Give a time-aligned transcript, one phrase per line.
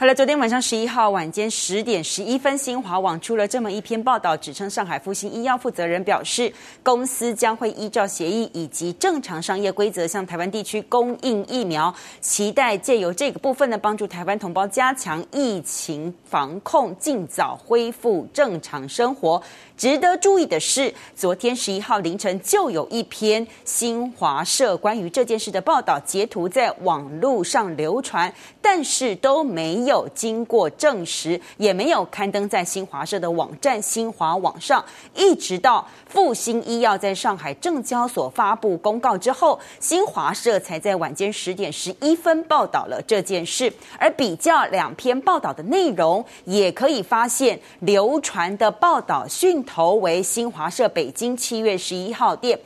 [0.00, 6.52] 好了，昨天晚上十一号晚间十点十一分，新华网出了这么一篇报道，指称上海复星医药负责人表示，
[6.84, 19.42] 公司将会依照协议以及正常商业规则，向台湾地区供应疫苗，期待借由这个部分呢，帮助台湾同胞加强疫情防控，尽早恢复正常生活。
[19.76, 34.82] 值得注意的是，昨天十一号凌晨就有一篇新华社关于这件事的报道截图在网络上流传，但是都没有经过证实，也没有刊登在新华社的网站新华网上。
[35.14, 43.70] 一直到复星医药在上海证交所发布公告之后，新华社才在晚间十点十一分报道了这件事。
[43.98, 49.58] 而比较两篇报道的内容，也可以发现流传的报道讯。
[49.64, 52.58] 头为新华社北京七月十一号电。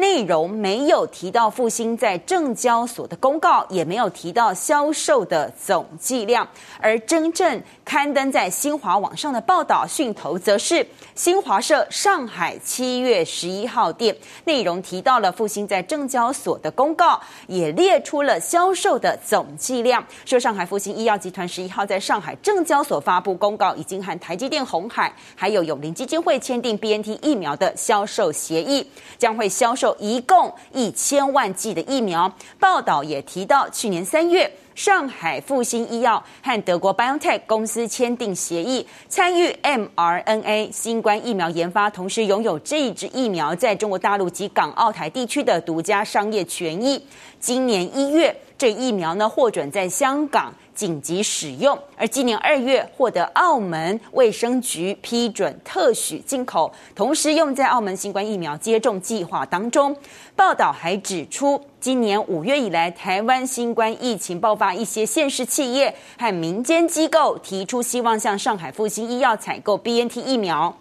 [0.00, 6.48] 内容没有提到复星在证交所的公告，也没有提到销售的总计量，
[6.80, 10.84] 而真正刊登在新华网上的报道讯头，则是
[11.14, 29.89] 新华社上海七月十一号电，内容提到了复星在证交所的公告，也列出了销售的总计量，说上海复星医药集团十一号在上海证交所发布公告，已经和台积电、红海还有永林基金会签订 BNT 疫苗的销售协议，将会销售。
[29.98, 32.32] 一共一千万剂的疫苗。
[32.58, 47.04] 报道也提到，去年三月，上海复星医药和德国 BioNTech 公司签订协议，参与 mRNA 新冠疫苗研发，同时拥有这一支疫苗在中国大陆及港澳台地区的独家商业权益。
[47.38, 59.94] 今年一月，这疫苗呢获准在香港紧急使用，而今年二月获得澳门卫生局批准特许进口，同时用在澳门新冠疫苗接种计划当中。
[60.34, 70.74] 报道还指出，今年五月以来，台湾新冠疫情爆发，一些县市企业和民间机构提出希望向上海复星医药采购 BNT 疫苗。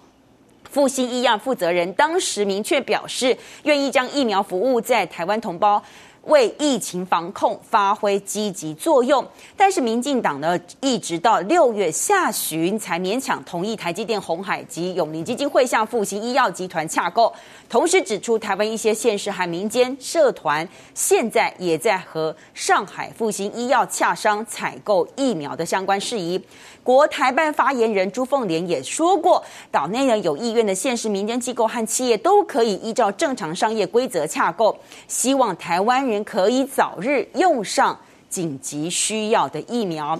[0.71, 5.83] 复星医药负责人当时明确表示，愿意将疫苗服务在台湾同胞。
[6.23, 9.25] 为疫情防控发挥积极作用，
[9.57, 17.33] 但是民进党呢，一直到六月下旬才勉强同意台积电、鸿海及永龄基金会向复星医药集团洽购。
[17.67, 26.39] 同时指出，台湾一些县市和民间社团现在也在和上海复星医药洽商采购疫苗的相关事宜。
[26.83, 34.75] 国台办发言人朱凤莲也说过，岛内呢有意愿的县市民间机构和企业都可以依照正常商业规则洽购，
[35.07, 37.97] 希望台湾人可以早日用上
[38.29, 40.19] 紧急需要的疫苗。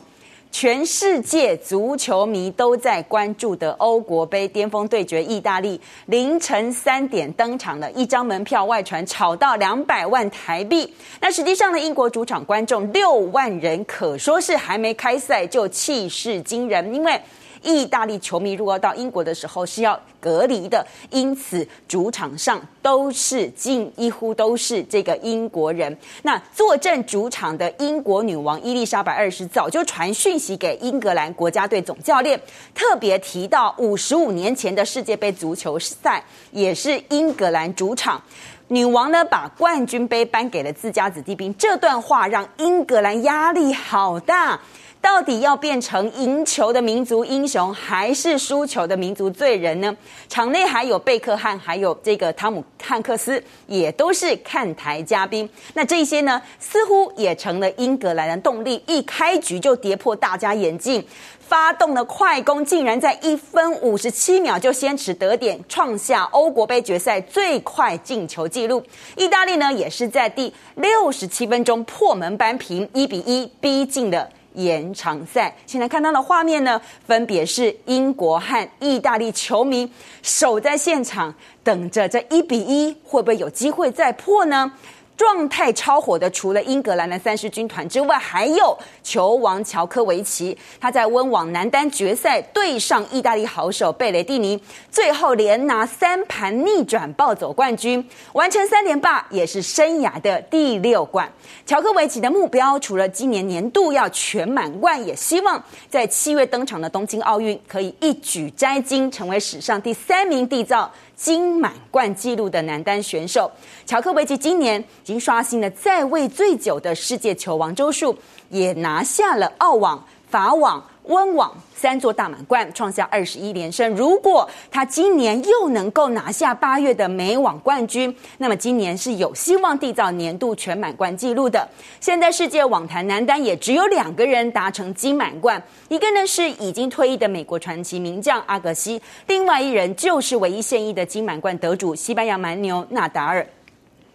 [0.52, 10.92] 全世界足球迷都在关注的欧国杯巅峰对决，意大利凌晨三点登场了，一张门票外传炒到两百万台币。
[11.22, 17.22] 那实际上呢，英国主场观众六万人，可说是还没开赛就气势惊人，因为。
[17.62, 25.96] 意大利球迷如果到英国的时候是要隔离的，因此主场上都是近几乎都是这个英国人。
[26.24, 32.40] 那坐镇主场的英国女王伊丽莎白二世早就传讯息给英格兰国家队总教练，
[32.74, 38.22] 特别提到五十五年前的世界杯足球赛也是英格兰主场，
[38.68, 41.56] 女王呢把冠军杯颁给了自家子弟兵。
[41.58, 44.60] 这段话让英格兰压力好大。
[45.02, 49.96] 到底要变成赢球的民族英雄，还是输球的民族罪人呢？
[50.28, 55.50] 场内还有贝克汉，还有这个汤姆汉克斯，也都是看台嘉宾。
[55.74, 58.82] 那这些呢，似乎也成了英格兰的动力。
[58.88, 61.04] 一开局就跌破大家眼镜，
[61.40, 68.84] 发动了快攻，竟然在一分五十七秒就先取得点，创下欧国杯决赛最快进球纪录。
[69.16, 74.30] 意大利呢，也是在第六十七分钟破门扳平，一比一逼近了。
[74.64, 79.90] 延长赛，现在看到的画面呢，分别是英国和意大利球迷
[80.22, 81.34] 守在现场，
[81.64, 84.72] 等着这一比一会不会有机会再破呢？
[85.20, 90.58] 状态超火的，除了英格兰的三狮军团之外，还有球王乔科维奇。
[90.80, 94.58] 他在温网男单决赛对上意大利好手贝雷蒂尼，
[94.90, 101.30] 最后连拿三盘逆转暴走冠军，完成三连霸，也是生涯的第六冠。
[101.66, 110.90] 乔科维奇的目标除了今年年度要全满贯，也希望在七月登场的东京奥运可以一举摘金，成为史上第三名缔造
[111.20, 113.52] 金满贯纪录的男单选手。
[113.86, 118.18] 乔科维奇今年已经刷新了在位最久的世界球王周数，
[118.50, 120.84] 也拿下了澳网法网。
[121.10, 131.68] 温网三座大满贯创下二十一连胜，如果他今年又能够拿下八月的美网冠军，那么今年是有希望缔造年度全满贯纪录的。
[132.00, 143.44] 现在世界网坛男单也只有两个人达成金满贯，一个呢是已经退役的美国传奇名将阿格西，另外一人就是唯一现役的金满贯得主西班牙蛮牛纳达尔。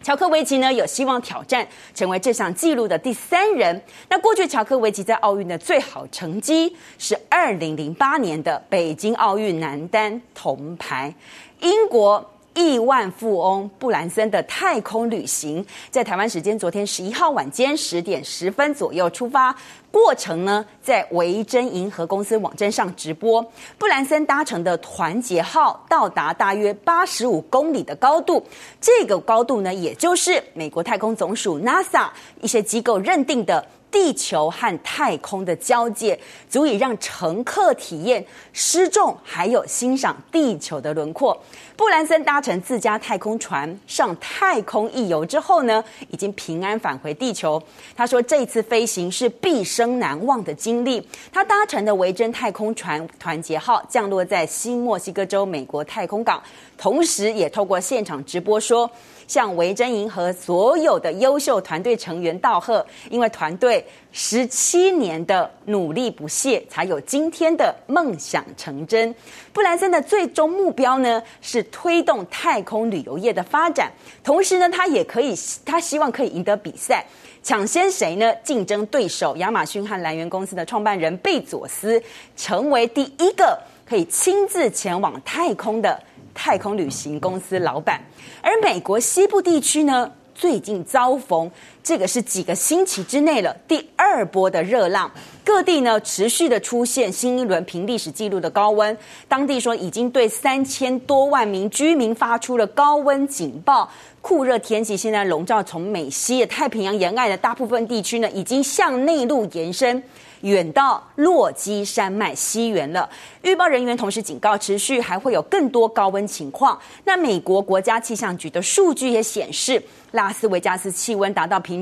[0.05, 3.83] 乔科维奇呢有希望挑战成为这项纪录的第三人。
[4.11, 11.13] 那过去乔科维奇在奥运的最好成绩是二零零八年的北京奥运男单铜牌。
[11.61, 12.34] 英国。
[12.55, 19.55] 亿万富翁布兰森的太空旅行，在台湾时间昨天十一号晚间十点十分左右出发，
[19.91, 23.45] 过程呢在维珍银河公司网站上直播。
[23.77, 28.45] 布兰森搭乘的团结号到达大约八十五公里的高度，
[28.81, 32.09] 这个高度呢，也就是美国太空总署 NASA
[32.41, 33.67] 一些机构认定的。
[33.95, 36.19] 地球和太空的交界，
[36.51, 41.41] 足以让乘客体验失重，还有欣赏地球的轮廓。
[41.77, 47.63] 布兰森搭乘自家太空船上太空一游之后呢，已经平安返回地球。
[47.95, 51.09] 他说，这次飞行是毕生难忘的经历。
[51.33, 56.43] 他搭乘的维珍太空船团结号降落在新墨西哥州美国太空港，
[56.77, 58.91] 同时也透过现场直播说。
[59.27, 69.15] 向维珍银河所有的优秀团队成员道贺，因为团队十七年的努力不懈，才有今天的梦想成真。
[69.53, 73.93] 布兰森的最终目标呢，是推动太空旅游业的发展，
[74.23, 75.35] 同时呢，他也可以，
[75.65, 77.05] 他希望可以赢得比赛，
[77.43, 78.35] 抢先谁呢？
[78.43, 82.03] 竞争对手亚马逊和蓝源公司的创办人贝佐斯，
[82.37, 86.01] 成为第一个可以亲自前往太空的。
[86.35, 88.01] 太空旅行公司老板，
[88.43, 91.51] 而美国西部地区呢，最近遭逢
[91.85, 95.13] 这个是几个星期之内了第二波的热浪，
[95.45, 98.97] 各地呢持续的出现新一轮平历史记录的高温，
[99.29, 103.91] 当地说已经对三千多万名居民发出了高温警报，
[104.23, 110.03] 酷热天气现在笼罩从美西的太平洋沿岸的大部分地区呢，已经向内陆延伸。
[110.41, 113.09] 远到落基山脉西缘了。
[113.41, 116.79] 预报人员同时警告，持续还会有更多高温情况。
[117.03, 121.74] 那美国国家气象局的数据也显示，拉斯维加斯气温达到平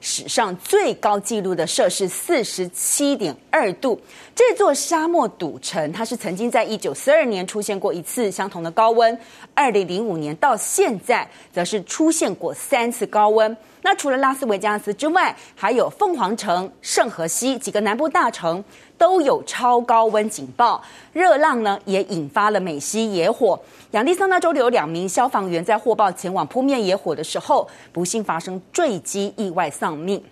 [0.00, 4.00] 史上最高纪录的摄氏四十七点二度。
[4.34, 9.18] 这座沙漠赌城，它是曾经在一九四二年出现过一次相同的高温，
[9.54, 13.56] 二零零五年到现在则是出现过三次高温。
[13.82, 18.62] 那除了拉斯维加斯之外，还有凤凰城、圣荷西几个南部大城
[18.98, 20.82] 都有超高温警报。
[21.12, 23.58] 热浪呢，也引发了美西野火。
[23.92, 30.22] 亚利桑那州有两名消防员在获报前往扑灭野火的时候，不幸发生坠机意外丧命。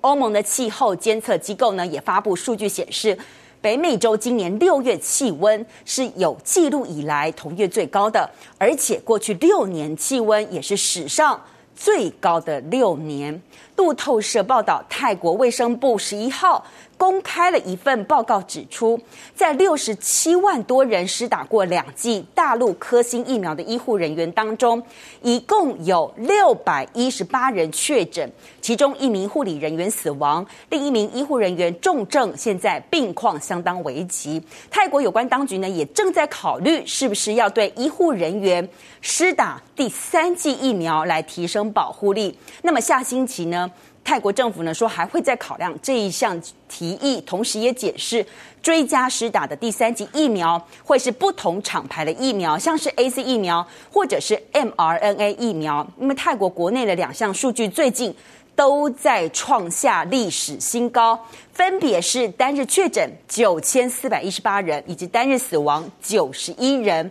[0.00, 3.16] 欧盟的气候监测机构呢，也发布数据显示，
[3.60, 11.38] 北美洲今年六月气温是有记录以来同月最高的，而且过去六年气温也是史上。
[11.76, 13.40] 最高的六年，
[13.76, 16.62] 路透社报道，泰国卫生部十一号
[17.00, 19.00] 公开了一份报告，指出，
[19.34, 24.82] 在六十七万多人施打过两剂大陆科兴疫苗的医护人员当中，
[25.22, 28.30] 一共有六百一十八人确诊，
[28.60, 34.42] 其中一名护理人员死亡，另一名医护人员重症，现在病况相当危急。
[34.70, 38.68] 泰国有关当局呢，也正在考虑是不是要对医护人员
[39.00, 42.38] 施打第三剂疫苗来提升保护力。
[42.60, 43.70] 那么下星期呢？
[44.02, 48.26] 泰国政府呢说还会再考量这一项提议，同时也解释
[48.60, 55.86] 追加施打的第三剂疫苗会是不同厂牌的疫苗，像是 A C 疫苗或者是 mRNA 疫苗。
[55.96, 58.12] 那么泰国国内的两项数据最近
[58.56, 61.18] 都在创下历史新高，
[61.52, 67.10] 分别是单日确诊九千四百一十八人，以及单日死亡九十一人。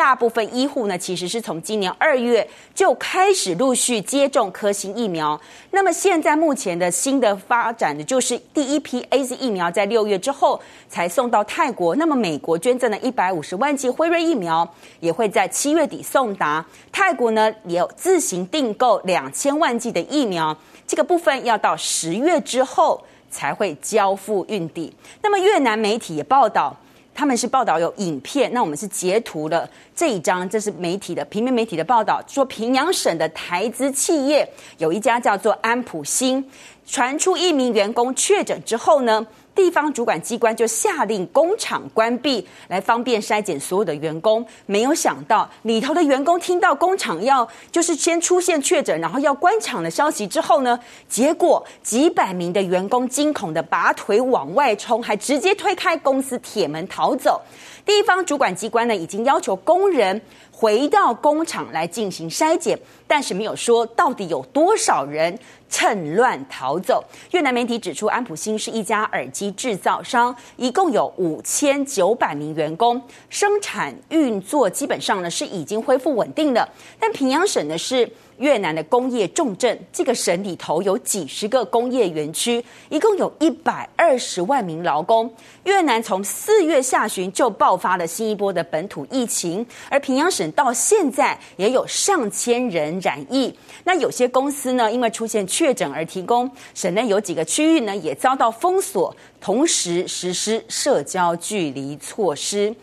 [0.00, 5.38] 大部分医护呢，其实是从今年二月就开始陆续接种科兴疫苗。
[5.72, 11.94] 那么现在目前的新的发展的，就是第一批 AZ 疫苗在六月之后才送到泰国。
[11.96, 14.66] 那么美国捐赠的一百五十万剂辉瑞疫苗，
[15.00, 16.64] 也会在七月底送达。
[16.90, 24.90] 泰国呢，也有自行订购两千万剂的疫苗，这个部分要到十月之后才会交付运抵。
[25.22, 26.74] 那么越南媒体也报道。
[27.20, 36.42] 他们是报道有影片，那我们是截图了这一张，这是媒体的平面媒体的报道，说平阳省的台资企业有一家叫做安普新，
[36.86, 44.44] 传出一名员工确诊之后呢，地方主管机关就下令工厂关闭，来方便筛检所有的员工。
[44.66, 50.78] 没有想到里头的员工听到工厂要就是先出现确诊，然后要关厂的消息之后呢，
[51.08, 57.40] 结果几百名的员工惊恐的拔腿往外冲，还直接推开公司铁门逃走。
[57.84, 60.20] 地方主管机关呢，已经要求工人
[60.52, 62.78] 回到工厂来进行筛检，
[63.10, 65.36] 但是没有说到底有多少人
[65.68, 67.04] 趁乱逃走。
[67.32, 76.68] 越南媒体指出，安普新是一家耳机制造商，一共有五千九百名员工，生产运作基本上呢是已经恢复稳定的。
[77.00, 78.08] 但平阳省呢是。
[78.40, 85.30] 越南的工业重镇，这个省里头有几十个工业园区，一共有一百二十万名劳工。
[85.64, 93.54] 越南从四月下旬就爆发了新一波的本土疫情，而平阳省到现在也有上千人染疫。
[93.84, 102.74] 那有些公司呢，因为出现确诊而提供，省内有几个区域呢也遭到封锁，同时实施社交距离措施。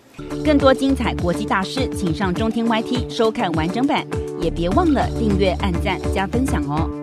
[0.43, 4.05] 更多精彩国际大师，请上中天 YT 收看完整版。
[4.39, 6.96] 也别忘了订阅、按赞、加分享哦！